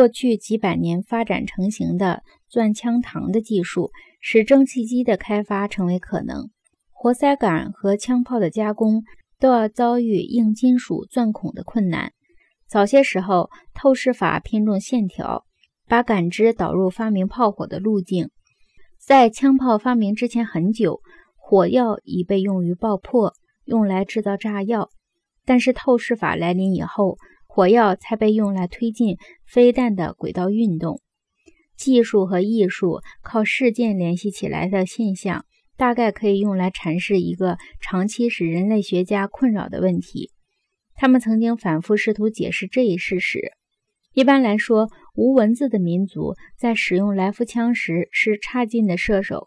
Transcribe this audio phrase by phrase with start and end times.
[0.00, 6.48] 过去几百年发展成型的钻枪膛的技术，使蒸汽机的开发成为可能。
[6.90, 9.04] 活塞杆和枪炮的加工
[9.38, 12.14] 都要遭遇硬金属钻孔的困难。
[12.66, 15.44] 早些时候，透视法偏重线条，
[15.86, 18.30] 把感知导入发明炮火的路径。
[18.98, 21.02] 在枪炮发明之前很久，
[21.36, 23.34] 火药已被用于爆破，
[23.66, 24.88] 用来制造炸药。
[25.44, 27.18] 但是透视法来临以后，
[27.50, 31.00] 火药才被用来推进飞弹的轨道运动。
[31.76, 35.44] 技术和艺术靠事件联系起来的现象。
[35.76, 40.30] 大概可以用来阐释一个长期使人类学家困扰的问题。
[40.94, 43.52] 他们曾经反复试图解释这一事实。
[44.12, 49.46] 一般来说，无文字的民族在使用来福枪时是差劲的射手，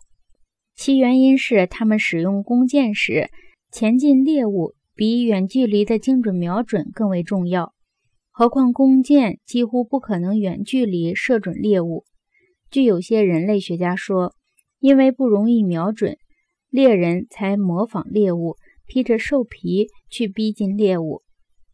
[0.76, 3.30] 其原因是他们使用弓箭时，
[3.72, 7.76] 前进猎物比远距离的精准瞄准更为重要。
[8.36, 12.04] 何况弓箭几乎不可能远距离射准猎物。
[12.72, 14.34] 据有些人类学家说，
[14.80, 16.18] 因为不容易瞄准。
[16.72, 18.56] 猎人才模仿猎物，
[18.88, 21.22] 披着兽皮去逼近猎物。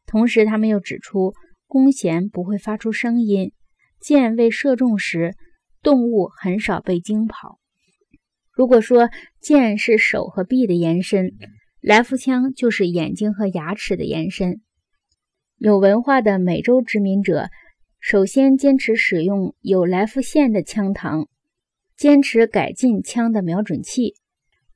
[0.06, 1.34] 同时，他们又指出，
[1.66, 3.54] 弓弦不会发出声音，
[4.02, 5.36] 箭未射中时，
[5.82, 7.58] 动物很少被惊跑。
[8.52, 11.32] 如果说箭是手和臂的延伸，
[11.80, 14.60] 来福枪就是眼睛和牙齿的延伸。
[15.60, 17.50] 有文化的美洲殖民者
[18.00, 21.28] 首先坚持使用有来福线的枪膛，
[21.98, 24.14] 坚持改进枪的瞄准器。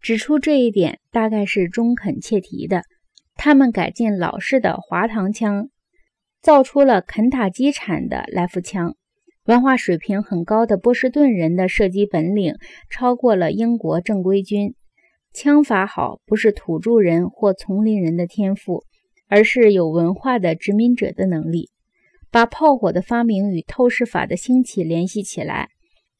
[0.02, 2.84] 指出这一点大概是中肯切题的。
[3.36, 5.70] 他们改进老式的滑膛枪，
[6.42, 8.98] 造出了肯塔基产的来福枪。
[9.46, 12.56] 文化水平很高的波士顿人的射击本领
[12.90, 14.76] 超过了英国正规军。
[15.32, 18.84] 枪法好不是土著人或丛林人的天赋，
[19.34, 21.72] 而是有文化的殖民者的能力。
[22.30, 25.70] 把炮火的发明与透视法的兴起联系起来。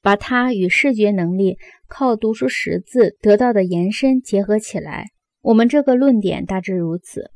[0.02, 5.06] 把它与视觉能力靠读书识字得到的延伸结合起来，
[5.44, 7.30] 我们这个论点大致如此。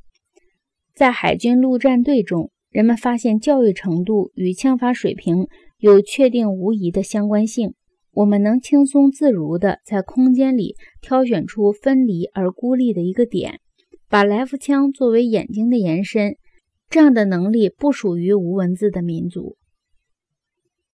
[0.95, 7.75] 在海军陆战队中，人们发现教育程度与枪法水平有确定无疑的相关性。
[8.11, 13.61] 我们能轻松自如地在空间里挑选出分离而孤立的一个点，
[14.09, 16.37] 把来福枪作为眼睛的延伸。
[16.89, 19.57] 这样的能力不属于无文字的民族。